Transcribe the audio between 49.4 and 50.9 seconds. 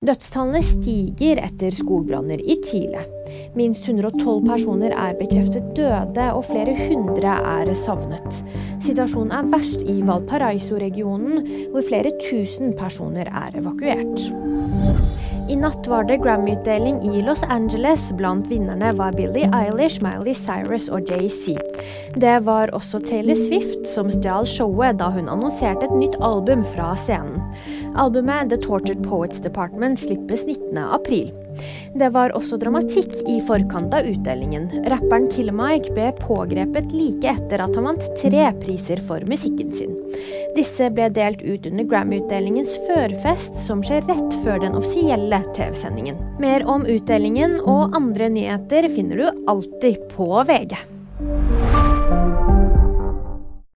alltid på VG.